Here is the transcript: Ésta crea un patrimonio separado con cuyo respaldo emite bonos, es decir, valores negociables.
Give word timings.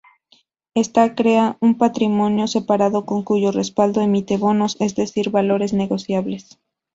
Ésta 0.73 1.13
crea 1.13 1.57
un 1.61 1.77
patrimonio 1.77 2.47
separado 2.47 3.05
con 3.05 3.21
cuyo 3.21 3.51
respaldo 3.51 4.01
emite 4.01 4.35
bonos, 4.37 4.75
es 4.79 4.95
decir, 4.95 5.29
valores 5.29 5.73
negociables. 5.73 6.59